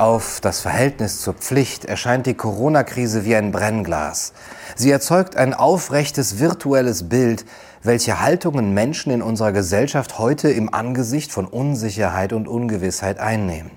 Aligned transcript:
auf 0.00 0.40
das 0.40 0.60
Verhältnis 0.60 1.20
zur 1.20 1.34
Pflicht 1.34 1.84
erscheint 1.84 2.24
die 2.24 2.34
Corona-Krise 2.34 3.26
wie 3.26 3.36
ein 3.36 3.52
Brennglas. 3.52 4.32
Sie 4.74 4.90
erzeugt 4.90 5.36
ein 5.36 5.52
aufrechtes 5.52 6.38
virtuelles 6.38 7.10
Bild, 7.10 7.44
welche 7.82 8.20
Haltungen 8.20 8.72
Menschen 8.72 9.12
in 9.12 9.20
unserer 9.20 9.52
Gesellschaft 9.52 10.18
heute 10.18 10.48
im 10.48 10.72
Angesicht 10.72 11.30
von 11.30 11.46
Unsicherheit 11.46 12.32
und 12.32 12.48
Ungewissheit 12.48 13.18
einnehmen. 13.18 13.72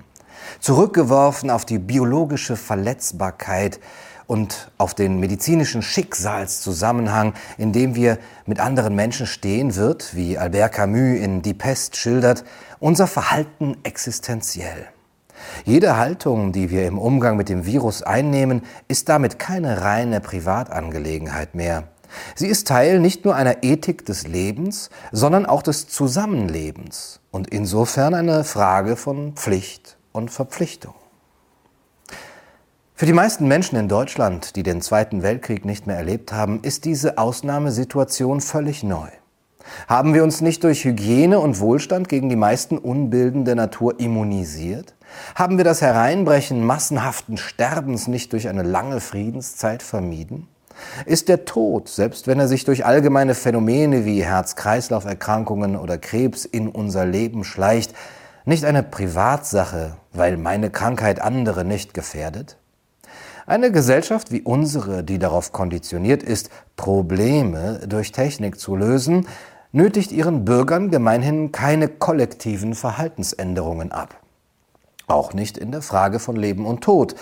Zurückgeworfen 0.60 1.50
auf 1.50 1.66
die 1.66 1.78
biologische 1.78 2.56
Verletzbarkeit 2.56 3.78
und 4.26 4.70
auf 4.78 4.94
den 4.94 5.20
medizinischen 5.20 5.82
Schicksalszusammenhang, 5.82 7.34
in 7.58 7.72
dem 7.72 7.94
wir 7.94 8.16
mit 8.46 8.60
anderen 8.60 8.94
Menschen 8.94 9.26
stehen, 9.26 9.76
wird, 9.76 10.16
wie 10.16 10.38
Albert 10.38 10.72
Camus 10.72 11.20
in 11.20 11.42
Die 11.42 11.52
Pest 11.52 11.96
schildert, 11.96 12.44
unser 12.80 13.06
Verhalten 13.06 13.76
existenziell. 13.82 14.93
Jede 15.64 15.96
Haltung, 15.96 16.52
die 16.52 16.70
wir 16.70 16.86
im 16.86 16.98
Umgang 16.98 17.36
mit 17.36 17.48
dem 17.48 17.66
Virus 17.66 18.02
einnehmen, 18.02 18.62
ist 18.88 19.08
damit 19.08 19.38
keine 19.38 19.82
reine 19.82 20.20
Privatangelegenheit 20.20 21.54
mehr. 21.54 21.84
Sie 22.34 22.46
ist 22.46 22.68
Teil 22.68 23.00
nicht 23.00 23.24
nur 23.24 23.34
einer 23.34 23.62
Ethik 23.62 24.06
des 24.06 24.26
Lebens, 24.26 24.90
sondern 25.10 25.46
auch 25.46 25.62
des 25.62 25.88
Zusammenlebens 25.88 27.20
und 27.30 27.48
insofern 27.48 28.14
eine 28.14 28.44
Frage 28.44 28.96
von 28.96 29.32
Pflicht 29.34 29.96
und 30.12 30.30
Verpflichtung. 30.30 30.94
Für 32.96 33.06
die 33.06 33.12
meisten 33.12 33.48
Menschen 33.48 33.76
in 33.76 33.88
Deutschland, 33.88 34.54
die 34.54 34.62
den 34.62 34.80
Zweiten 34.80 35.24
Weltkrieg 35.24 35.64
nicht 35.64 35.88
mehr 35.88 35.96
erlebt 35.96 36.32
haben, 36.32 36.60
ist 36.62 36.84
diese 36.84 37.18
Ausnahmesituation 37.18 38.40
völlig 38.40 38.84
neu. 38.84 39.08
Haben 39.88 40.14
wir 40.14 40.22
uns 40.22 40.40
nicht 40.40 40.62
durch 40.62 40.84
Hygiene 40.84 41.40
und 41.40 41.58
Wohlstand 41.58 42.08
gegen 42.08 42.28
die 42.28 42.36
meisten 42.36 42.78
Unbilden 42.78 43.44
der 43.44 43.56
Natur 43.56 43.98
immunisiert? 43.98 44.94
Haben 45.34 45.56
wir 45.56 45.64
das 45.64 45.82
Hereinbrechen 45.82 46.64
massenhaften 46.64 47.36
Sterbens 47.36 48.08
nicht 48.08 48.32
durch 48.32 48.48
eine 48.48 48.62
lange 48.62 49.00
Friedenszeit 49.00 49.82
vermieden? 49.82 50.48
Ist 51.06 51.28
der 51.28 51.44
Tod, 51.44 51.88
selbst 51.88 52.26
wenn 52.26 52.40
er 52.40 52.48
sich 52.48 52.64
durch 52.64 52.84
allgemeine 52.84 53.34
Phänomene 53.34 54.04
wie 54.04 54.24
Herz-Kreislauf-Erkrankungen 54.24 55.76
oder 55.76 55.98
Krebs 55.98 56.44
in 56.44 56.68
unser 56.68 57.06
Leben 57.06 57.44
schleicht, 57.44 57.94
nicht 58.44 58.64
eine 58.64 58.82
Privatsache, 58.82 59.96
weil 60.12 60.36
meine 60.36 60.70
Krankheit 60.70 61.20
andere 61.20 61.64
nicht 61.64 61.94
gefährdet? 61.94 62.56
Eine 63.46 63.70
Gesellschaft 63.70 64.32
wie 64.32 64.42
unsere, 64.42 65.04
die 65.04 65.18
darauf 65.18 65.52
konditioniert 65.52 66.22
ist, 66.22 66.50
Probleme 66.76 67.80
durch 67.86 68.10
Technik 68.10 68.58
zu 68.58 68.74
lösen, 68.74 69.28
nötigt 69.70 70.12
ihren 70.12 70.44
Bürgern 70.44 70.90
gemeinhin 70.90 71.52
keine 71.52 71.88
kollektiven 71.88 72.74
Verhaltensänderungen 72.74 73.92
ab. 73.92 74.23
Auch 75.06 75.34
nicht 75.34 75.58
in 75.58 75.70
der 75.70 75.82
Frage 75.82 76.18
von 76.18 76.36
Leben 76.36 76.66
und 76.66 76.82
Tod. 76.82 77.14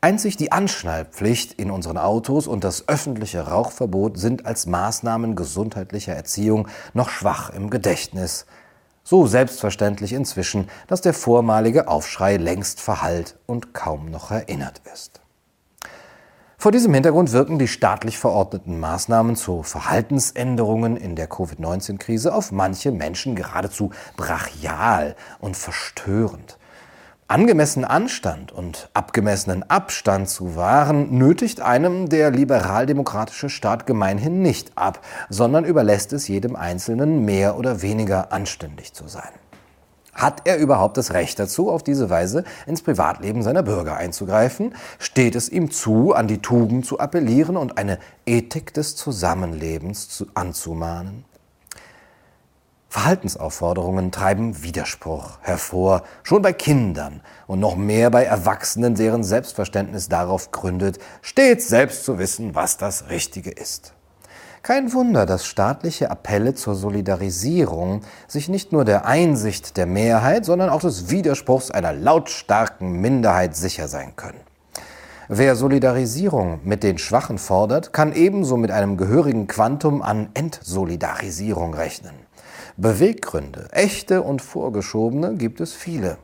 Einzig 0.00 0.36
die 0.36 0.52
Anschnallpflicht 0.52 1.52
in 1.52 1.70
unseren 1.70 1.96
Autos 1.96 2.46
und 2.46 2.64
das 2.64 2.88
öffentliche 2.88 3.46
Rauchverbot 3.46 4.18
sind 4.18 4.46
als 4.46 4.66
Maßnahmen 4.66 5.36
gesundheitlicher 5.36 6.12
Erziehung 6.12 6.68
noch 6.92 7.08
schwach 7.08 7.50
im 7.50 7.70
Gedächtnis. 7.70 8.46
So 9.04 9.26
selbstverständlich 9.26 10.12
inzwischen, 10.12 10.68
dass 10.88 11.00
der 11.00 11.14
vormalige 11.14 11.88
Aufschrei 11.88 12.36
längst 12.36 12.80
verhallt 12.80 13.38
und 13.46 13.74
kaum 13.74 14.10
noch 14.10 14.30
erinnert 14.30 14.82
ist. 14.92 15.20
Vor 16.58 16.70
diesem 16.70 16.94
Hintergrund 16.94 17.32
wirken 17.32 17.58
die 17.58 17.66
staatlich 17.66 18.18
verordneten 18.18 18.78
Maßnahmen 18.78 19.34
zu 19.34 19.64
Verhaltensänderungen 19.64 20.96
in 20.96 21.16
der 21.16 21.26
Covid-19-Krise 21.26 22.32
auf 22.32 22.52
manche 22.52 22.92
Menschen 22.92 23.34
geradezu 23.34 23.90
brachial 24.16 25.16
und 25.40 25.56
verstörend. 25.56 26.58
Angemessen 27.32 27.86
Anstand 27.86 28.52
und 28.52 28.90
abgemessenen 28.92 29.62
Abstand 29.70 30.28
zu 30.28 30.54
wahren, 30.54 31.16
nötigt 31.16 31.62
einem 31.62 32.10
der 32.10 32.30
liberaldemokratische 32.30 33.48
Staat 33.48 33.86
gemeinhin 33.86 34.42
nicht 34.42 34.72
ab, 34.76 35.00
sondern 35.30 35.64
überlässt 35.64 36.12
es 36.12 36.28
jedem 36.28 36.56
Einzelnen 36.56 37.24
mehr 37.24 37.56
oder 37.56 37.80
weniger 37.80 38.32
anständig 38.34 38.92
zu 38.92 39.08
sein. 39.08 39.30
Hat 40.12 40.42
er 40.44 40.58
überhaupt 40.58 40.98
das 40.98 41.14
Recht 41.14 41.38
dazu, 41.38 41.70
auf 41.70 41.82
diese 41.82 42.10
Weise 42.10 42.44
ins 42.66 42.82
Privatleben 42.82 43.42
seiner 43.42 43.62
Bürger 43.62 43.96
einzugreifen? 43.96 44.74
Steht 44.98 45.34
es 45.34 45.48
ihm 45.48 45.70
zu, 45.70 46.12
an 46.12 46.28
die 46.28 46.42
Tugend 46.42 46.84
zu 46.84 47.00
appellieren 47.00 47.56
und 47.56 47.78
eine 47.78 47.98
Ethik 48.26 48.74
des 48.74 48.94
Zusammenlebens 48.94 50.10
zu, 50.10 50.26
anzumahnen? 50.34 51.24
Verhaltensaufforderungen 52.92 54.12
treiben 54.12 54.62
Widerspruch 54.62 55.38
hervor, 55.40 56.02
schon 56.22 56.42
bei 56.42 56.52
Kindern 56.52 57.22
und 57.46 57.58
noch 57.58 57.74
mehr 57.74 58.10
bei 58.10 58.24
Erwachsenen, 58.24 58.96
deren 58.96 59.24
Selbstverständnis 59.24 60.10
darauf 60.10 60.50
gründet, 60.50 60.98
stets 61.22 61.68
selbst 61.68 62.04
zu 62.04 62.18
wissen, 62.18 62.54
was 62.54 62.76
das 62.76 63.08
Richtige 63.08 63.50
ist. 63.50 63.94
Kein 64.62 64.92
Wunder, 64.92 65.24
dass 65.24 65.46
staatliche 65.46 66.10
Appelle 66.10 66.52
zur 66.52 66.74
Solidarisierung 66.74 68.02
sich 68.28 68.50
nicht 68.50 68.72
nur 68.72 68.84
der 68.84 69.06
Einsicht 69.06 69.78
der 69.78 69.86
Mehrheit, 69.86 70.44
sondern 70.44 70.68
auch 70.68 70.82
des 70.82 71.08
Widerspruchs 71.08 71.70
einer 71.70 71.94
lautstarken 71.94 72.92
Minderheit 73.00 73.56
sicher 73.56 73.88
sein 73.88 74.16
können. 74.16 74.40
Wer 75.28 75.56
Solidarisierung 75.56 76.60
mit 76.62 76.82
den 76.82 76.98
Schwachen 76.98 77.38
fordert, 77.38 77.94
kann 77.94 78.12
ebenso 78.12 78.58
mit 78.58 78.70
einem 78.70 78.98
gehörigen 78.98 79.46
Quantum 79.46 80.02
an 80.02 80.28
Entsolidarisierung 80.34 81.72
rechnen. 81.72 82.12
Beweggründe, 82.76 83.68
echte 83.72 84.22
und 84.22 84.40
vorgeschobene, 84.40 85.34
gibt 85.34 85.60
es 85.60 85.74
viele. 85.74 86.16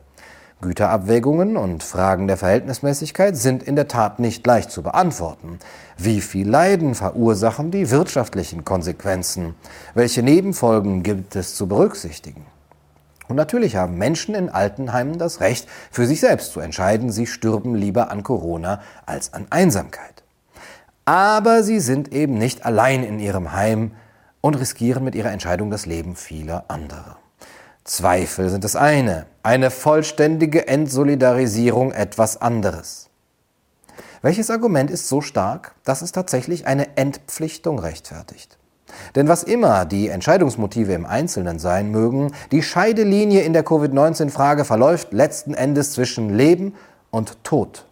Güterabwägungen 0.61 1.55
und 1.55 1.83
Fragen 1.83 2.27
der 2.27 2.35
Verhältnismäßigkeit 2.35 3.37
sind 3.37 3.63
in 3.63 3.77
der 3.77 3.87
Tat 3.87 4.19
nicht 4.19 4.45
leicht 4.45 4.71
zu 4.71 4.83
beantworten. 4.83 5.59
Wie 5.97 6.19
viel 6.19 6.49
Leiden 6.49 6.95
verursachen 6.95 7.71
die 7.71 7.91
wirtschaftlichen 7.91 8.65
Konsequenzen? 8.65 9.55
Welche 9.93 10.21
Nebenfolgen 10.21 11.01
gibt 11.01 11.37
es 11.37 11.55
zu 11.55 11.67
berücksichtigen? 11.67 12.45
Und 13.29 13.35
natürlich 13.35 13.75
haben 13.77 13.97
Menschen 13.97 14.35
in 14.35 14.49
Altenheimen 14.49 15.17
das 15.17 15.39
Recht, 15.39 15.69
für 15.91 16.07
sich 16.07 16.19
selbst 16.19 16.51
zu 16.51 16.59
entscheiden, 16.59 17.11
sie 17.11 17.27
stürben 17.27 17.75
lieber 17.75 18.11
an 18.11 18.23
Corona 18.23 18.81
als 19.05 19.33
an 19.33 19.45
Einsamkeit. 19.51 20.23
Aber 21.05 21.63
sie 21.63 21.79
sind 21.79 22.11
eben 22.11 22.37
nicht 22.37 22.65
allein 22.65 23.03
in 23.03 23.19
ihrem 23.19 23.53
Heim, 23.53 23.91
und 24.41 24.55
riskieren 24.55 25.03
mit 25.03 25.15
ihrer 25.15 25.31
Entscheidung 25.31 25.69
das 25.69 25.85
Leben 25.85 26.15
vieler 26.15 26.65
anderer. 26.67 27.17
Zweifel 27.83 28.49
sind 28.49 28.63
das 28.63 28.75
eine, 28.75 29.25
eine 29.41 29.71
vollständige 29.71 30.67
Entsolidarisierung 30.67 31.91
etwas 31.91 32.41
anderes. 32.41 33.09
Welches 34.21 34.51
Argument 34.51 34.91
ist 34.91 35.07
so 35.07 35.21
stark, 35.21 35.75
dass 35.85 36.01
es 36.01 36.11
tatsächlich 36.11 36.67
eine 36.67 36.97
Entpflichtung 36.97 37.79
rechtfertigt? 37.79 38.57
Denn 39.15 39.27
was 39.27 39.43
immer 39.43 39.85
die 39.85 40.09
Entscheidungsmotive 40.09 40.93
im 40.93 41.05
Einzelnen 41.05 41.59
sein 41.59 41.89
mögen, 41.91 42.33
die 42.51 42.61
Scheidelinie 42.61 43.41
in 43.41 43.53
der 43.53 43.63
Covid-19-Frage 43.63 44.65
verläuft 44.65 45.13
letzten 45.13 45.53
Endes 45.53 45.93
zwischen 45.93 46.29
Leben 46.29 46.75
und 47.11 47.43
Tod. 47.43 47.85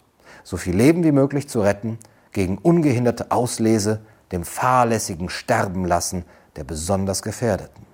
So 0.44 0.56
viel 0.56 0.76
Leben 0.76 1.02
wie 1.04 1.12
möglich 1.12 1.48
zu 1.48 1.60
retten, 1.60 1.98
gegen 2.32 2.58
ungehinderte 2.58 3.30
Auslese, 3.30 4.00
dem 4.32 4.44
fahrlässigen 4.44 5.28
Sterben 5.28 5.84
lassen 5.84 6.24
der 6.58 6.64
besonders 6.64 7.22
Gefährdeten. 7.22 7.86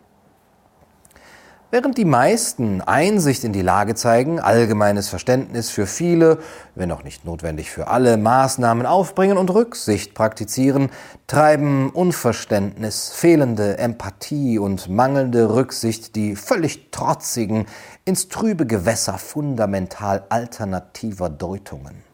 Während 1.71 1.99
die 1.99 2.07
meisten 2.07 2.81
Einsicht 2.81 3.45
in 3.45 3.53
die 3.53 3.61
Lage 3.61 3.95
zeigen, 3.95 4.41
allgemeines 4.41 5.09
Verständnis 5.09 5.69
für 5.71 5.87
viele, 5.87 6.39
wenn 6.75 6.91
auch 6.91 7.03
nicht 7.03 7.27
notwendig 7.27 7.71
für 7.71 7.89
alle 7.89 8.17
Maßnahmen 8.17 8.87
aufbringen 8.87 9.37
und 9.37 9.51
Rücksicht 9.51 10.15
praktizieren, 10.15 10.89
treiben 11.27 11.91
Unverständnis, 11.91 13.11
fehlende 13.11 13.77
Empathie 13.77 14.59
und 14.59 14.89
mangelnde 14.89 15.55
Rücksicht 15.55 16.17
die 16.17 16.37
völlig 16.37 16.91
trotzigen 16.91 17.67
ins 18.07 18.29
trübe 18.29 18.67
Gewässer 18.67 19.19
fundamental 19.19 20.25
alternativer 20.31 21.29
Deutungen. 21.29 22.05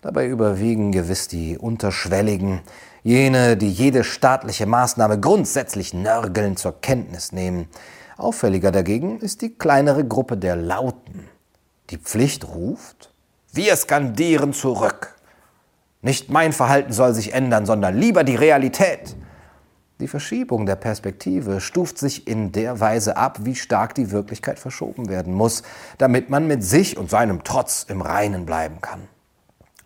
Dabei 0.00 0.26
überwiegen 0.26 0.90
gewiss 0.90 1.28
die 1.28 1.58
unterschwelligen, 1.58 2.62
Jene, 3.06 3.56
die 3.56 3.70
jede 3.70 4.02
staatliche 4.02 4.66
Maßnahme 4.66 5.20
grundsätzlich 5.20 5.94
nörgelnd 5.94 6.58
zur 6.58 6.80
Kenntnis 6.80 7.30
nehmen. 7.30 7.68
Auffälliger 8.16 8.72
dagegen 8.72 9.20
ist 9.20 9.42
die 9.42 9.54
kleinere 9.54 10.04
Gruppe 10.04 10.36
der 10.36 10.56
Lauten. 10.56 11.28
Die 11.90 11.98
Pflicht 11.98 12.48
ruft, 12.48 13.12
wir 13.52 13.76
skandieren 13.76 14.52
zurück. 14.52 15.14
Nicht 16.02 16.30
mein 16.30 16.52
Verhalten 16.52 16.92
soll 16.92 17.14
sich 17.14 17.32
ändern, 17.32 17.64
sondern 17.64 17.96
lieber 17.96 18.24
die 18.24 18.34
Realität. 18.34 19.14
Die 20.00 20.08
Verschiebung 20.08 20.66
der 20.66 20.74
Perspektive 20.74 21.60
stuft 21.60 21.98
sich 21.98 22.26
in 22.26 22.50
der 22.50 22.80
Weise 22.80 23.16
ab, 23.16 23.38
wie 23.42 23.54
stark 23.54 23.94
die 23.94 24.10
Wirklichkeit 24.10 24.58
verschoben 24.58 25.08
werden 25.08 25.32
muss, 25.32 25.62
damit 25.98 26.28
man 26.28 26.48
mit 26.48 26.64
sich 26.64 26.98
und 26.98 27.08
seinem 27.08 27.44
Trotz 27.44 27.84
im 27.84 28.02
Reinen 28.02 28.46
bleiben 28.46 28.80
kann. 28.80 29.02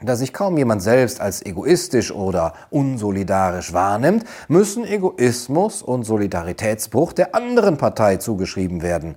Da 0.03 0.17
sich 0.17 0.33
kaum 0.33 0.57
jemand 0.57 0.83
selbst 0.83 1.21
als 1.21 1.45
egoistisch 1.45 2.11
oder 2.11 2.55
unsolidarisch 2.71 3.75
wahrnimmt, 3.75 4.25
müssen 4.49 4.85
Egoismus 4.85 5.83
und 5.83 6.05
Solidaritätsbruch 6.05 7.13
der 7.13 7.35
anderen 7.35 7.77
Partei 7.77 8.17
zugeschrieben 8.17 8.81
werden. 8.81 9.17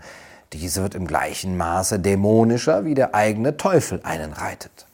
Diese 0.52 0.82
wird 0.82 0.94
im 0.94 1.08
gleichen 1.08 1.56
Maße 1.56 2.00
dämonischer, 2.00 2.84
wie 2.84 2.96
der 2.96 3.16
eigene 3.16 3.56
Teufel 3.56 4.02
einen 4.04 4.34
reitet. 4.34 4.88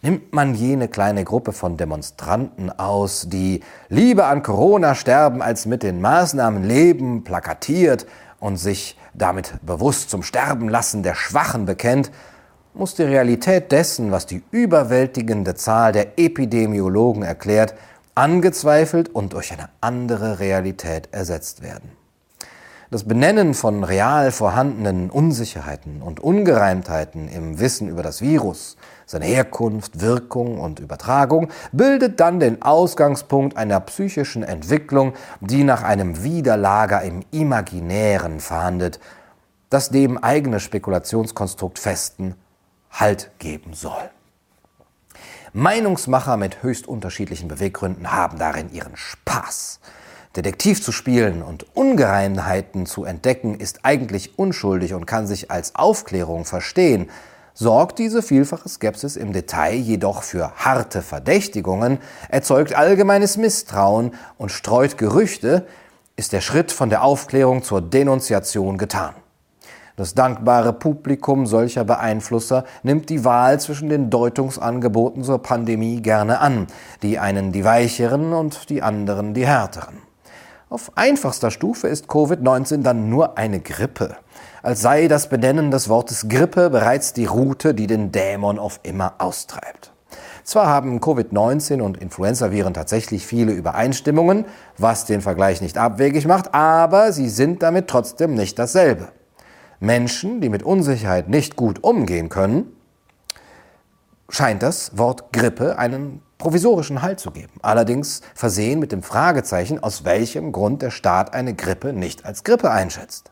Nimmt 0.00 0.32
man 0.32 0.54
jene 0.54 0.88
kleine 0.88 1.24
Gruppe 1.24 1.52
von 1.52 1.76
Demonstranten 1.76 2.70
aus, 2.70 3.26
die 3.28 3.60
lieber 3.88 4.26
an 4.28 4.42
Corona 4.42 4.94
sterben, 4.94 5.42
als 5.42 5.66
mit 5.66 5.82
den 5.82 6.00
Maßnahmen 6.00 6.64
leben, 6.64 7.24
plakatiert 7.24 8.06
und 8.40 8.56
sich 8.56 8.96
damit 9.12 9.54
bewusst 9.60 10.08
zum 10.08 10.22
Sterben 10.22 10.68
lassen 10.68 11.02
der 11.02 11.14
Schwachen 11.14 11.66
bekennt, 11.66 12.10
muss 12.78 12.94
die 12.94 13.02
Realität 13.02 13.72
dessen, 13.72 14.12
was 14.12 14.26
die 14.26 14.42
überwältigende 14.52 15.56
Zahl 15.56 15.90
der 15.92 16.16
Epidemiologen 16.16 17.24
erklärt, 17.24 17.74
angezweifelt 18.14 19.08
und 19.08 19.32
durch 19.32 19.52
eine 19.52 19.68
andere 19.80 20.38
Realität 20.38 21.08
ersetzt 21.10 21.62
werden. 21.62 21.90
Das 22.90 23.04
Benennen 23.04 23.52
von 23.52 23.84
real 23.84 24.30
vorhandenen 24.30 25.10
Unsicherheiten 25.10 26.00
und 26.00 26.20
Ungereimtheiten 26.20 27.28
im 27.28 27.58
Wissen 27.58 27.88
über 27.88 28.02
das 28.02 28.22
Virus, 28.22 28.76
seine 29.06 29.26
Herkunft, 29.26 30.00
Wirkung 30.00 30.58
und 30.58 30.78
Übertragung 30.78 31.48
bildet 31.72 32.20
dann 32.20 32.40
den 32.40 32.62
Ausgangspunkt 32.62 33.56
einer 33.56 33.80
psychischen 33.80 34.42
Entwicklung, 34.42 35.14
die 35.40 35.64
nach 35.64 35.82
einem 35.82 36.22
Widerlager 36.22 37.02
im 37.02 37.22
Imaginären 37.30 38.40
fahndet, 38.40 39.00
das 39.68 39.90
dem 39.90 40.16
eigene 40.16 40.60
Spekulationskonstrukt 40.60 41.78
festen 41.78 42.36
Halt 42.90 43.30
geben 43.38 43.74
soll. 43.74 44.10
Meinungsmacher 45.52 46.36
mit 46.36 46.62
höchst 46.62 46.86
unterschiedlichen 46.86 47.48
Beweggründen 47.48 48.12
haben 48.12 48.38
darin 48.38 48.72
ihren 48.72 48.96
Spaß. 48.96 49.80
Detektiv 50.36 50.82
zu 50.82 50.92
spielen 50.92 51.42
und 51.42 51.66
Ungereimtheiten 51.74 52.86
zu 52.86 53.04
entdecken 53.04 53.58
ist 53.58 53.80
eigentlich 53.82 54.38
unschuldig 54.38 54.94
und 54.94 55.06
kann 55.06 55.26
sich 55.26 55.50
als 55.50 55.74
Aufklärung 55.74 56.44
verstehen. 56.44 57.10
Sorgt 57.54 57.98
diese 57.98 58.22
vielfache 58.22 58.68
Skepsis 58.68 59.16
im 59.16 59.32
Detail 59.32 59.74
jedoch 59.74 60.22
für 60.22 60.52
harte 60.54 61.02
Verdächtigungen, 61.02 61.98
erzeugt 62.28 62.74
allgemeines 62.74 63.36
Misstrauen 63.36 64.14
und 64.36 64.52
streut 64.52 64.96
Gerüchte, 64.96 65.66
ist 66.14 66.32
der 66.32 66.40
Schritt 66.40 66.70
von 66.70 66.90
der 66.90 67.02
Aufklärung 67.02 67.64
zur 67.64 67.80
Denunziation 67.80 68.78
getan. 68.78 69.14
Das 69.98 70.14
dankbare 70.14 70.72
Publikum 70.72 71.44
solcher 71.48 71.82
Beeinflusser 71.82 72.62
nimmt 72.84 73.10
die 73.10 73.24
Wahl 73.24 73.58
zwischen 73.58 73.88
den 73.88 74.10
Deutungsangeboten 74.10 75.24
zur 75.24 75.42
Pandemie 75.42 76.00
gerne 76.02 76.38
an, 76.38 76.68
die 77.02 77.18
einen 77.18 77.50
die 77.50 77.64
weicheren 77.64 78.32
und 78.32 78.70
die 78.70 78.80
anderen 78.80 79.34
die 79.34 79.44
härteren. 79.44 79.96
Auf 80.70 80.92
einfachster 80.94 81.50
Stufe 81.50 81.88
ist 81.88 82.06
Covid-19 82.06 82.82
dann 82.82 83.10
nur 83.10 83.38
eine 83.38 83.58
Grippe, 83.58 84.14
als 84.62 84.82
sei 84.82 85.08
das 85.08 85.28
Benennen 85.28 85.72
des 85.72 85.88
Wortes 85.88 86.28
Grippe 86.28 86.70
bereits 86.70 87.12
die 87.12 87.26
Route, 87.26 87.74
die 87.74 87.88
den 87.88 88.12
Dämon 88.12 88.60
auf 88.60 88.78
immer 88.84 89.14
austreibt. 89.18 89.92
Zwar 90.44 90.68
haben 90.68 91.00
Covid-19 91.00 91.82
und 91.82 91.96
Influenzaviren 91.96 92.72
tatsächlich 92.72 93.26
viele 93.26 93.50
Übereinstimmungen, 93.50 94.44
was 94.76 95.06
den 95.06 95.22
Vergleich 95.22 95.60
nicht 95.60 95.76
abwegig 95.76 96.24
macht, 96.28 96.54
aber 96.54 97.12
sie 97.12 97.28
sind 97.28 97.64
damit 97.64 97.88
trotzdem 97.88 98.34
nicht 98.34 98.60
dasselbe. 98.60 99.08
Menschen, 99.80 100.40
die 100.40 100.48
mit 100.48 100.62
Unsicherheit 100.62 101.28
nicht 101.28 101.56
gut 101.56 101.84
umgehen 101.84 102.28
können, 102.28 102.76
scheint 104.28 104.62
das 104.62 104.96
Wort 104.98 105.32
Grippe 105.32 105.78
einen 105.78 106.22
provisorischen 106.38 107.02
Halt 107.02 107.20
zu 107.20 107.30
geben. 107.30 107.54
Allerdings 107.62 108.20
versehen 108.34 108.78
mit 108.78 108.92
dem 108.92 109.02
Fragezeichen, 109.02 109.82
aus 109.82 110.04
welchem 110.04 110.52
Grund 110.52 110.82
der 110.82 110.90
Staat 110.90 111.34
eine 111.34 111.54
Grippe 111.54 111.92
nicht 111.92 112.24
als 112.24 112.44
Grippe 112.44 112.70
einschätzt. 112.70 113.30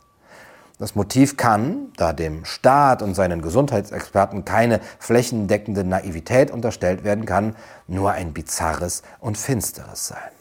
Das 0.79 0.95
Motiv 0.95 1.39
kann, 1.39 1.93
da 1.97 2.13
dem 2.13 2.45
Staat 2.45 3.01
und 3.01 3.15
seinen 3.15 3.41
Gesundheitsexperten 3.41 4.45
keine 4.45 4.81
flächendeckende 4.99 5.85
Naivität 5.85 6.51
unterstellt 6.51 7.03
werden 7.03 7.25
kann, 7.25 7.57
nur 7.87 8.13
ein 8.13 8.35
bizarres 8.35 9.03
und 9.19 9.39
finsteres 9.39 10.09
sein. 10.09 10.36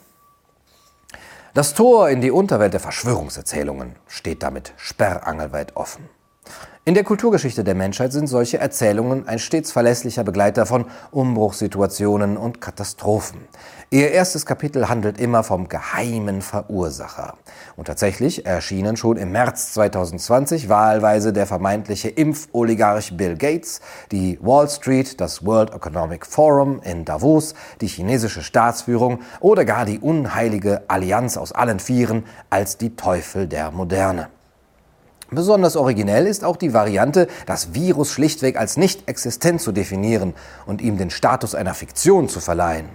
Das 1.56 1.72
Tor 1.72 2.10
in 2.10 2.20
die 2.20 2.30
Unterwelt 2.30 2.74
der 2.74 2.80
Verschwörungserzählungen 2.80 3.96
steht 4.08 4.42
damit 4.42 4.74
sperrangelweit 4.76 5.74
offen. 5.74 6.06
In 6.88 6.94
der 6.94 7.02
Kulturgeschichte 7.02 7.64
der 7.64 7.74
Menschheit 7.74 8.12
sind 8.12 8.28
solche 8.28 8.58
Erzählungen 8.58 9.26
ein 9.26 9.40
stets 9.40 9.72
verlässlicher 9.72 10.22
Begleiter 10.22 10.66
von 10.66 10.84
Umbruchssituationen 11.10 12.36
und 12.36 12.60
Katastrophen. 12.60 13.40
Ihr 13.90 14.12
erstes 14.12 14.46
Kapitel 14.46 14.88
handelt 14.88 15.18
immer 15.18 15.42
vom 15.42 15.68
geheimen 15.68 16.42
Verursacher. 16.42 17.38
Und 17.74 17.86
tatsächlich 17.86 18.46
erschienen 18.46 18.96
schon 18.96 19.16
im 19.16 19.32
März 19.32 19.72
2020 19.72 20.68
wahlweise 20.68 21.32
der 21.32 21.48
vermeintliche 21.48 22.08
Impfoligarch 22.08 23.16
Bill 23.16 23.36
Gates, 23.36 23.80
die 24.12 24.38
Wall 24.40 24.70
Street, 24.70 25.20
das 25.20 25.44
World 25.44 25.74
Economic 25.74 26.24
Forum 26.24 26.80
in 26.84 27.04
Davos, 27.04 27.54
die 27.80 27.88
chinesische 27.88 28.44
Staatsführung 28.44 29.22
oder 29.40 29.64
gar 29.64 29.86
die 29.86 29.98
unheilige 29.98 30.84
Allianz 30.86 31.36
aus 31.36 31.50
allen 31.50 31.80
Vieren 31.80 32.22
als 32.48 32.78
die 32.78 32.94
Teufel 32.94 33.48
der 33.48 33.72
Moderne. 33.72 34.28
Besonders 35.30 35.76
originell 35.76 36.26
ist 36.26 36.44
auch 36.44 36.56
die 36.56 36.72
Variante, 36.72 37.26
das 37.46 37.74
Virus 37.74 38.12
schlichtweg 38.12 38.56
als 38.56 38.76
nicht 38.76 39.08
existent 39.08 39.60
zu 39.60 39.72
definieren 39.72 40.34
und 40.66 40.80
ihm 40.80 40.98
den 40.98 41.10
Status 41.10 41.54
einer 41.54 41.74
Fiktion 41.74 42.28
zu 42.28 42.40
verleihen. 42.40 42.88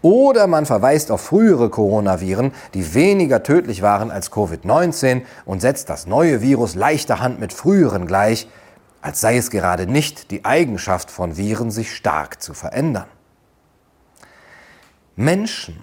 Oder 0.00 0.46
man 0.46 0.66
verweist 0.66 1.10
auf 1.10 1.22
frühere 1.22 1.68
Coronaviren, 1.68 2.52
die 2.74 2.94
weniger 2.94 3.42
tödlich 3.42 3.82
waren 3.82 4.12
als 4.12 4.30
Covid-19 4.30 5.22
und 5.44 5.60
setzt 5.60 5.90
das 5.90 6.06
neue 6.06 6.40
Virus 6.42 6.76
leichter 6.76 7.18
Hand 7.18 7.40
mit 7.40 7.52
früheren 7.52 8.06
gleich, 8.06 8.46
als 9.00 9.20
sei 9.20 9.36
es 9.36 9.50
gerade 9.50 9.86
nicht 9.86 10.30
die 10.30 10.44
Eigenschaft 10.44 11.10
von 11.10 11.36
Viren, 11.36 11.72
sich 11.72 11.94
stark 11.94 12.40
zu 12.40 12.54
verändern. 12.54 13.06
Menschen 15.16 15.76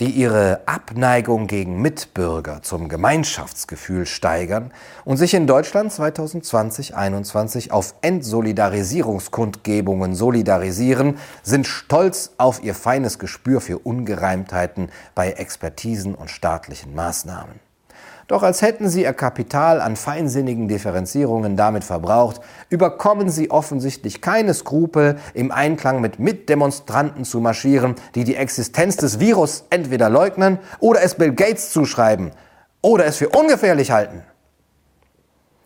die 0.00 0.10
ihre 0.10 0.62
Abneigung 0.66 1.46
gegen 1.46 1.80
Mitbürger 1.80 2.62
zum 2.62 2.88
Gemeinschaftsgefühl 2.88 4.06
steigern 4.06 4.72
und 5.04 5.18
sich 5.18 5.34
in 5.34 5.46
Deutschland 5.46 5.92
2020-21 5.92 7.70
auf 7.70 7.94
Entsolidarisierungskundgebungen 8.00 10.14
solidarisieren, 10.14 11.18
sind 11.42 11.66
stolz 11.66 12.30
auf 12.38 12.64
ihr 12.64 12.74
feines 12.74 13.18
Gespür 13.18 13.60
für 13.60 13.78
Ungereimtheiten 13.78 14.88
bei 15.14 15.32
Expertisen 15.32 16.14
und 16.14 16.30
staatlichen 16.30 16.94
Maßnahmen. 16.94 17.60
Doch 18.30 18.44
als 18.44 18.62
hätten 18.62 18.88
sie 18.88 19.02
ihr 19.02 19.12
Kapital 19.12 19.80
an 19.80 19.96
feinsinnigen 19.96 20.68
Differenzierungen 20.68 21.56
damit 21.56 21.82
verbraucht, 21.82 22.40
überkommen 22.68 23.28
sie 23.28 23.50
offensichtlich 23.50 24.20
keine 24.20 24.54
Skrupel, 24.54 25.16
im 25.34 25.50
Einklang 25.50 26.00
mit 26.00 26.20
Mitdemonstranten 26.20 27.24
zu 27.24 27.40
marschieren, 27.40 27.96
die 28.14 28.22
die 28.22 28.36
Existenz 28.36 28.96
des 28.96 29.18
Virus 29.18 29.64
entweder 29.70 30.08
leugnen 30.08 30.60
oder 30.78 31.02
es 31.02 31.16
Bill 31.16 31.32
Gates 31.32 31.72
zuschreiben 31.72 32.30
oder 32.82 33.04
es 33.04 33.16
für 33.16 33.30
ungefährlich 33.30 33.90
halten. 33.90 34.22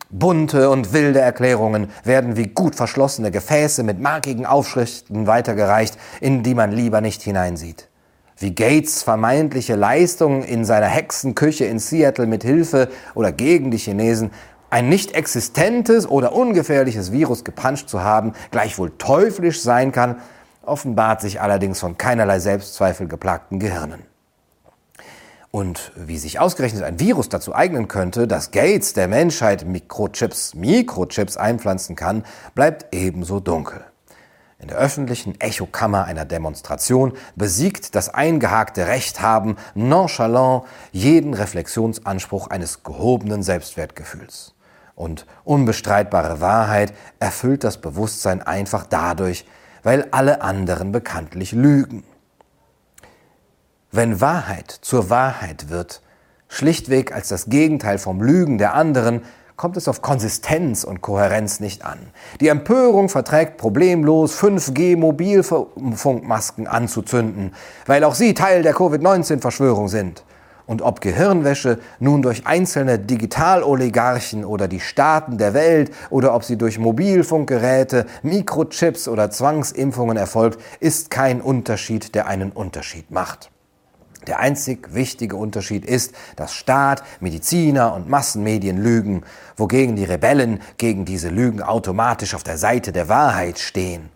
Bunte 0.09 0.71
und 0.71 0.95
wilde 0.95 1.21
Erklärungen 1.21 1.91
werden 2.03 2.39
wie 2.39 2.47
gut 2.47 2.77
verschlossene 2.77 3.31
Gefäße 3.31 3.83
mit 3.83 4.01
markigen 4.01 4.47
Aufschriften 4.47 5.27
weitergereicht, 5.27 5.99
in 6.23 6.43
die 6.43 6.55
man 6.55 6.73
lieber 6.73 7.03
nicht 7.03 7.21
hineinsieht 7.21 7.91
wie 8.39 8.55
Gates 8.55 9.03
vermeintliche 9.03 9.77
Leistungen 9.77 10.43
in 10.43 10.65
seiner 10.65 10.87
Hexenküche 10.87 11.65
in 11.65 11.79
Seattle 11.79 12.27
mit 12.27 12.43
Hilfe 12.43 12.89
oder 13.15 13.33
gegen 13.33 13.71
die 13.71 13.79
Chinesen 13.79 14.31
ein 14.71 14.89
nicht 14.89 15.13
existentes 15.13 16.09
oder 16.09 16.33
ungefährliches 16.33 17.13
Virus 17.13 17.45
gepanscht 17.45 17.89
zu 17.89 18.03
haben, 18.03 18.33
gleichwohl 18.51 18.93
teuflisch 18.99 19.63
sein 19.63 19.93
kann, 19.93 20.21
offenbart 20.63 21.21
sich 21.21 21.41
allerdings 21.41 21.79
von 21.79 21.97
keinerlei 21.97 22.41
Selbstzweifel 22.41 23.07
geplagten 23.07 23.61
Gehirnen. 23.61 24.03
Und 25.53 25.93
wie 25.95 26.19
sich 26.19 26.41
ausgerechnet 26.41 26.83
ein 26.83 26.99
Virus 26.99 27.29
dazu 27.29 27.55
eignen 27.55 27.87
könnte, 27.87 28.27
dass 28.27 28.51
Gates 28.51 28.95
der 28.95 29.07
Menschheit 29.07 29.65
Mikrochips, 29.65 30.55
Mikrochips 30.55 31.37
einpflanzen 31.37 31.95
kann, 31.95 32.25
bleibt 32.57 32.93
ebenso 32.93 33.39
dunkel 33.39 33.85
in 34.65 34.69
der 34.69 34.79
öffentlichen 34.79 35.39
Echokammer 35.43 36.07
einer 36.07 36.25
Demonstration 36.25 37.13
besiegt 37.37 37.95
das 37.95 38.09
eingehakte 38.09 38.87
Recht 38.87 39.21
haben 39.21 39.57
nonchalant 39.75 40.65
jeden 40.91 41.35
Reflexionsanspruch 41.35 42.47
eines 42.49 42.83
gehobenen 42.83 43.43
Selbstwertgefühls. 43.43 44.55
Und 44.95 45.27
unbestreitbare 45.45 46.41
Wahrheit 46.41 46.95
erfüllt 47.21 47.63
das 47.63 47.79
Bewusstsein 47.79 48.41
einfach 48.41 48.87
dadurch, 48.87 49.45
weil 49.83 50.09
alle 50.13 50.41
anderen 50.41 50.93
bekanntlich 50.93 51.53
lügen. 51.53 52.03
Wenn 53.93 54.23
Wahrheit 54.23 54.71
zur 54.71 55.11
Wahrheit 55.11 55.69
wird, 55.69 56.01
schlichtweg 56.49 57.13
als 57.15 57.29
das 57.29 57.51
Gegenteil 57.51 57.99
vom 57.99 58.23
Lügen 58.23 58.57
der 58.57 58.73
anderen, 58.73 59.21
kommt 59.57 59.77
es 59.77 59.89
auf 59.89 60.03
Konsistenz 60.03 60.85
und 60.85 61.01
Kohärenz 61.01 61.59
nicht 61.61 61.83
an. 61.85 61.99
Die 62.41 62.49
Empörung 62.49 63.09
verträgt 63.09 63.57
problemlos 63.57 64.37
5G-Mobilfunkmasken 64.41 66.67
anzuzünden, 66.67 67.55
weil 67.87 68.03
auch 68.05 68.15
sie 68.15 68.35
Teil 68.35 68.63
der 68.63 68.75
Covid-19-Verschwörung 68.75 69.89
sind. 69.89 70.25
Und 70.67 70.81
ob 70.81 71.03
Gehirnwäsche 71.03 71.79
nun 72.01 72.23
durch 72.23 72.47
einzelne 72.47 72.99
Digitaloligarchen 72.99 74.47
oder 74.47 74.67
die 74.67 74.81
Staaten 74.81 75.37
der 75.37 75.53
Welt 75.53 75.93
oder 76.09 76.35
ob 76.35 76.43
sie 76.43 76.57
durch 76.57 76.79
Mobilfunkgeräte, 76.79 78.07
Mikrochips 78.23 79.09
oder 79.09 79.31
Zwangsimpfungen 79.31 80.17
erfolgt, 80.17 80.59
ist 80.81 81.11
kein 81.11 81.43
Unterschied, 81.43 82.15
der 82.15 82.29
einen 82.29 82.51
Unterschied 82.51 83.11
macht. 83.11 83.51
Der 84.27 84.41
einzig 84.41 84.95
wichtige 84.95 85.37
Unterschied 85.37 85.85
ist, 85.85 86.15
dass 86.37 86.55
Staat, 86.55 87.03
Mediziner 87.21 87.95
und 87.95 88.09
Massenmedien 88.09 88.79
lügen, 88.83 89.23
wogegen 89.57 89.97
die 89.97 90.05
Rebellen 90.05 90.61
gegen 90.79 91.05
diese 91.05 91.29
Lügen 91.29 91.63
automatisch 91.63 92.35
auf 92.35 92.43
der 92.43 92.59
Seite 92.59 92.93
der 92.93 93.09
Wahrheit 93.09 93.59
stehen. 93.59 94.11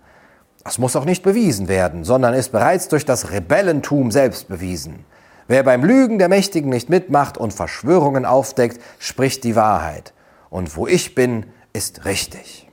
Das 0.65 0.79
muss 0.79 0.97
auch 0.97 1.05
nicht 1.05 1.23
bewiesen 1.23 1.69
werden, 1.69 2.05
sondern 2.05 2.35
ist 2.35 2.53
bereits 2.53 2.89
durch 2.89 3.05
das 3.05 3.31
Rebellentum 3.31 4.11
selbst 4.11 4.49
bewiesen. 4.49 5.05
Wer 5.47 5.63
beim 5.63 5.83
Lügen 5.83 6.19
der 6.19 6.29
Mächtigen 6.29 6.69
nicht 6.69 6.91
mitmacht 6.91 7.39
und 7.39 7.55
Verschwörungen 7.55 8.27
aufdeckt, 8.27 8.79
spricht 8.99 9.45
die 9.45 9.57
Wahrheit. 9.57 10.13
Und 10.51 10.77
wo 10.77 10.87
ich 10.87 11.15
bin, 11.15 11.47
ist 11.73 12.05
richtig. 12.05 12.68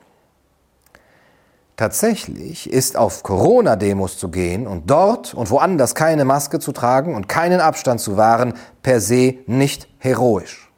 Tatsächlich 1.77 2.71
ist 2.71 2.95
auf 2.95 3.21
Corona-Demos 3.21 4.17
zu 4.17 4.29
gehen 4.29 4.65
und 4.65 4.89
dort 4.89 5.33
und 5.33 5.49
woanders 5.49 5.93
keine 5.93 6.23
Maske 6.23 6.59
zu 6.59 6.71
tragen 6.71 7.15
und 7.15 7.27
keinen 7.27 7.59
Abstand 7.59 7.99
zu 7.99 8.15
wahren, 8.15 8.53
per 8.81 9.01
se 9.01 9.35
nicht 9.45 9.89
heroisch. 9.97 10.71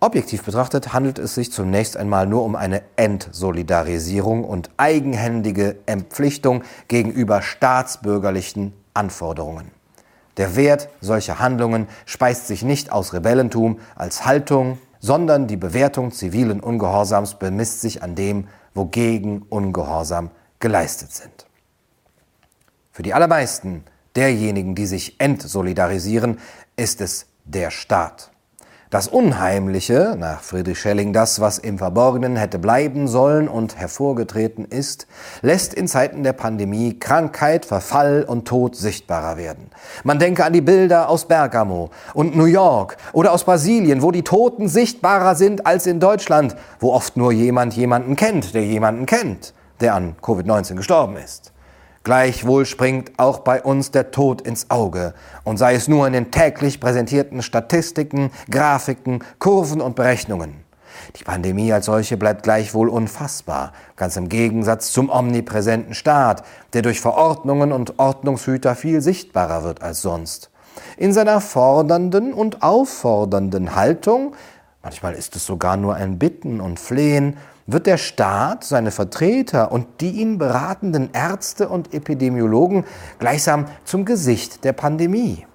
Objektiv 0.00 0.42
betrachtet 0.42 0.92
handelt 0.92 1.20
es 1.20 1.36
sich 1.36 1.52
zunächst 1.52 1.96
einmal 1.96 2.26
nur 2.26 2.42
um 2.42 2.56
eine 2.56 2.82
Entsolidarisierung 2.96 4.44
und 4.44 4.68
eigenhändige 4.78 5.76
Empflichtung 5.86 6.64
gegenüber 6.88 7.40
staatsbürgerlichen 7.40 8.74
Anforderungen. 8.94 9.70
Der 10.38 10.56
Wert 10.56 10.88
solcher 11.00 11.38
Handlungen 11.38 11.86
speist 12.04 12.48
sich 12.48 12.64
nicht 12.64 12.90
aus 12.90 13.12
Rebellentum 13.12 13.78
als 13.94 14.26
Haltung, 14.26 14.78
sondern 14.98 15.46
die 15.46 15.56
Bewertung 15.56 16.10
zivilen 16.10 16.58
Ungehorsams 16.58 17.36
bemisst 17.36 17.80
sich 17.80 18.02
an 18.02 18.16
dem, 18.16 18.48
wogegen 18.74 19.42
Ungehorsam 19.42 20.30
geleistet 20.58 21.12
sind. 21.12 21.46
Für 22.92 23.02
die 23.02 23.14
allermeisten 23.14 23.84
derjenigen, 24.14 24.74
die 24.74 24.86
sich 24.86 25.20
entsolidarisieren, 25.20 26.38
ist 26.76 27.00
es 27.00 27.26
der 27.44 27.70
Staat. 27.70 28.30
Das 28.94 29.08
Unheimliche, 29.08 30.14
nach 30.16 30.40
Friedrich 30.40 30.78
Schelling 30.78 31.12
das, 31.12 31.40
was 31.40 31.58
im 31.58 31.78
Verborgenen 31.78 32.36
hätte 32.36 32.60
bleiben 32.60 33.08
sollen 33.08 33.48
und 33.48 33.76
hervorgetreten 33.76 34.66
ist, 34.66 35.08
lässt 35.42 35.74
in 35.74 35.88
Zeiten 35.88 36.22
der 36.22 36.32
Pandemie 36.32 36.96
Krankheit, 36.96 37.64
Verfall 37.64 38.22
und 38.22 38.46
Tod 38.46 38.76
sichtbarer 38.76 39.36
werden. 39.36 39.66
Man 40.04 40.20
denke 40.20 40.44
an 40.44 40.52
die 40.52 40.60
Bilder 40.60 41.08
aus 41.08 41.24
Bergamo 41.26 41.90
und 42.14 42.36
New 42.36 42.44
York 42.44 42.96
oder 43.12 43.32
aus 43.32 43.42
Brasilien, 43.42 44.00
wo 44.00 44.12
die 44.12 44.22
Toten 44.22 44.68
sichtbarer 44.68 45.34
sind 45.34 45.66
als 45.66 45.88
in 45.88 45.98
Deutschland, 45.98 46.54
wo 46.78 46.92
oft 46.92 47.16
nur 47.16 47.32
jemand 47.32 47.74
jemanden 47.74 48.14
kennt, 48.14 48.54
der 48.54 48.64
jemanden 48.64 49.06
kennt, 49.06 49.54
der 49.80 49.96
an 49.96 50.14
Covid-19 50.22 50.76
gestorben 50.76 51.16
ist. 51.16 51.53
Gleichwohl 52.04 52.66
springt 52.66 53.12
auch 53.16 53.38
bei 53.38 53.62
uns 53.62 53.90
der 53.90 54.10
Tod 54.10 54.42
ins 54.42 54.70
Auge, 54.70 55.14
und 55.42 55.56
sei 55.56 55.74
es 55.74 55.88
nur 55.88 56.06
in 56.06 56.12
den 56.12 56.30
täglich 56.30 56.78
präsentierten 56.78 57.42
Statistiken, 57.42 58.30
Grafiken, 58.50 59.24
Kurven 59.38 59.80
und 59.80 59.96
Berechnungen. 59.96 60.64
Die 61.16 61.24
Pandemie 61.24 61.72
als 61.72 61.86
solche 61.86 62.18
bleibt 62.18 62.42
gleichwohl 62.42 62.90
unfassbar, 62.90 63.72
ganz 63.96 64.18
im 64.18 64.28
Gegensatz 64.28 64.92
zum 64.92 65.08
omnipräsenten 65.08 65.94
Staat, 65.94 66.44
der 66.74 66.82
durch 66.82 67.00
Verordnungen 67.00 67.72
und 67.72 67.98
Ordnungshüter 67.98 68.74
viel 68.74 69.00
sichtbarer 69.00 69.64
wird 69.64 69.82
als 69.82 70.02
sonst. 70.02 70.50
In 70.98 71.14
seiner 71.14 71.40
fordernden 71.40 72.34
und 72.34 72.62
auffordernden 72.62 73.74
Haltung, 73.76 74.34
manchmal 74.82 75.14
ist 75.14 75.36
es 75.36 75.46
sogar 75.46 75.78
nur 75.78 75.94
ein 75.94 76.18
Bitten 76.18 76.60
und 76.60 76.78
Flehen, 76.78 77.38
wird 77.66 77.86
der 77.86 77.98
Staat, 77.98 78.64
seine 78.64 78.90
Vertreter 78.90 79.72
und 79.72 80.00
die 80.00 80.10
ihn 80.10 80.38
beratenden 80.38 81.10
Ärzte 81.12 81.68
und 81.68 81.94
Epidemiologen 81.94 82.84
gleichsam 83.18 83.66
zum 83.84 84.04
Gesicht 84.04 84.64
der 84.64 84.72
Pandemie. 84.72 85.46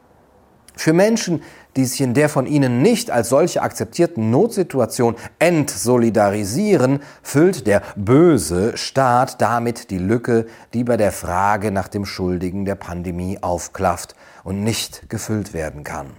Für 0.75 0.93
Menschen, 0.93 1.43
die 1.75 1.83
sich 1.85 1.99
in 2.01 2.13
der 2.13 2.29
von 2.29 2.45
ihnen 2.45 2.81
nicht 2.81 3.11
als 3.11 3.29
solche 3.29 3.61
akzeptierten 3.61 4.29
Notsituation 4.31 5.15
entsolidarisieren, 5.37 7.01
füllt 7.21 7.67
der 7.67 7.81
böse 7.97 8.77
Staat 8.77 9.41
damit 9.41 9.91
die 9.91 9.97
Lücke, 9.97 10.47
die 10.73 10.85
bei 10.85 10.95
der 10.95 11.11
Frage 11.11 11.71
nach 11.71 11.89
dem 11.89 12.05
Schuldigen 12.05 12.63
der 12.63 12.75
Pandemie 12.75 13.37
aufklafft 13.41 14.15
und 14.45 14.63
nicht 14.63 15.09
gefüllt 15.09 15.53
werden 15.53 15.83
kann 15.83 16.11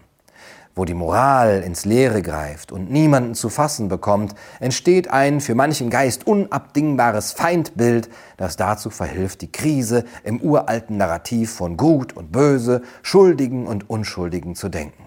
wo 0.75 0.85
die 0.85 0.95
Moral 0.95 1.63
ins 1.63 1.85
Leere 1.85 2.23
greift 2.23 2.73
und 2.73 2.91
niemanden 2.91 3.35
zu 3.35 3.49
fassen 3.49 3.89
bekommt, 3.89 4.35
entsteht 4.61 5.11
ein 5.11 5.41
für 5.41 5.55
manchen 5.55 5.91
Geist 5.91 6.27
unabdingbares 6.27 7.33
Feindbild, 7.33 8.09
das 8.37 8.57
dazu 8.57 8.91
verhilft, 8.91 9.43
die 9.43 9.53
Krise 9.53 10.05
im 10.23 10.41
uralten 10.41 10.97
Narrativ 10.97 11.53
von 11.53 11.77
Gut 11.77 12.17
und 12.17 12.33
Böse, 12.33 12.83
Schuldigen 13.03 13.67
und 13.67 13.91
Unschuldigen 13.91 14.55
zu 14.55 14.69
denken. 14.69 15.05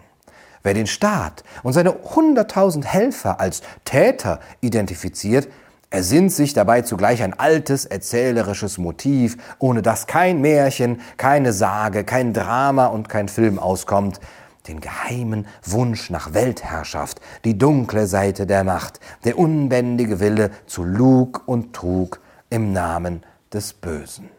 Wer 0.64 0.74
den 0.74 0.88
Staat 0.88 1.44
und 1.62 1.74
seine 1.74 1.94
hunderttausend 2.16 2.86
Helfer 2.86 3.40
als 3.40 3.62
Täter 3.84 4.40
identifiziert, 4.62 5.50
ersinnt 5.90 6.32
sich 6.32 6.54
dabei 6.54 6.82
zugleich 6.82 7.22
ein 7.22 7.38
altes 7.38 7.86
erzählerisches 7.86 8.78
Motiv, 8.80 9.38
ohne 9.60 9.82
das 9.82 10.08
kein 10.08 10.42
Märchen, 10.42 11.02
keine 11.18 11.54
Sage, 11.54 12.04
kein 12.04 12.34
Drama 12.34 12.88
und 12.88 13.10
kein 13.10 13.28
Film 13.28 13.60
auskommt, 13.60 14.20
den 14.68 14.80
geheimen 14.80 15.46
Wunsch 15.64 16.10
nach 16.10 16.34
Weltherrschaft, 16.34 17.20
die 17.44 17.58
dunkle 17.58 18.08
Seite 18.08 18.46
der 18.46 18.64
Macht, 18.64 19.00
der 19.24 19.38
unbändige 19.38 20.20
Wille 20.20 20.52
zu 20.66 20.84
Lug 20.84 21.44
und 21.46 21.74
Trug 21.74 22.20
im 22.50 22.72
Namen 22.74 23.24
des 23.52 23.74
Bösen. 23.74 24.30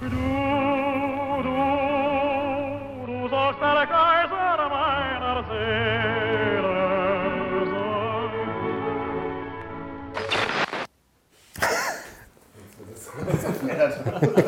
Du, 0.00 0.08
du, 0.08 0.16
du 3.06 3.28
sollst 3.28 3.60
der 3.60 3.86
Kaiser 3.86 4.68
meiner 4.68 5.44
Seele 5.48 6.62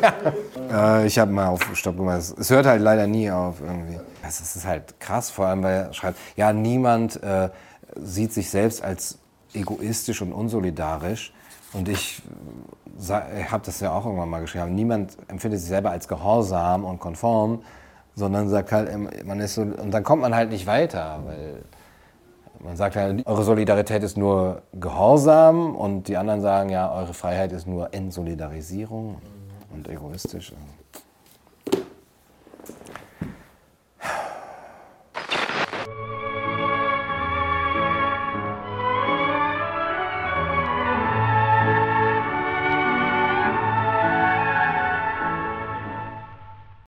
sein. 0.01 0.14
Äh, 0.71 1.07
ich 1.07 1.19
habe 1.19 1.31
mal 1.31 1.49
auf 1.49 1.61
Stopp 1.75 1.97
gemacht. 1.97 2.19
Es 2.39 2.51
hört 2.51 2.67
halt 2.67 2.81
leider 2.81 3.07
nie 3.07 3.31
auf 3.31 3.61
irgendwie. 3.61 3.99
Das 4.23 4.41
ist 4.41 4.67
halt 4.67 4.99
krass, 5.01 5.31
vor 5.31 5.47
allem 5.47 5.63
weil 5.63 5.75
er 5.75 5.93
schreibt, 5.93 6.19
ja, 6.37 6.53
niemand 6.53 7.23
äh, 7.23 7.51
sieht 7.97 8.33
sich 8.33 8.51
selbst 8.51 8.83
als 8.83 9.19
egoistisch 9.53 10.23
und 10.23 10.33
unsolidarisch. 10.33 11.33
Und 11.73 11.89
ich, 11.89 12.23
ich 12.99 13.11
habe 13.51 13.65
das 13.67 13.81
ja 13.81 13.93
auch 13.93 14.07
irgendwann 14.07 14.31
mal 14.31 14.41
geschrieben, 14.41 14.75
niemand 14.75 15.17
empfindet 15.29 15.61
sich 15.61 15.69
selber 15.69 15.91
als 15.91 16.07
gehorsam 16.07 16.85
und 16.85 17.01
konform, 17.01 17.63
sondern 18.15 18.49
sagt 18.49 18.71
halt, 18.71 19.27
man 19.27 19.41
ist 19.41 19.57
so, 19.57 19.63
und 19.63 19.91
dann 19.91 20.05
kommt 20.05 20.23
man 20.23 20.35
halt 20.35 20.51
nicht 20.51 20.67
weiter, 20.67 21.21
weil 21.25 21.65
man 22.61 22.77
sagt 22.77 22.95
halt, 22.95 23.27
eure 23.27 23.43
Solidarität 23.43 24.05
ist 24.05 24.17
nur 24.17 24.63
Gehorsam 24.73 25.75
und 25.75 26.07
die 26.09 26.17
anderen 26.17 26.41
sagen, 26.41 26.71
ja, 26.71 26.93
eure 26.93 27.13
Freiheit 27.13 27.53
ist 27.53 27.67
nur 27.67 27.93
Entsolidarisierung 27.93 29.17
und 29.75 29.89
egoistisch. 29.89 30.53